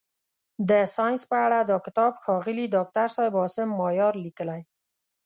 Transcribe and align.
د 0.69 0.71
ساینس 0.95 1.21
په 1.31 1.37
اړه 1.45 1.59
دا 1.69 1.77
کتاب 1.85 2.13
ښاغلي 2.23 2.65
داکتر 2.75 3.07
صاحب 3.15 3.33
عاصم 3.41 3.69
مایار 3.79 4.13
لیکلی. 4.25 4.61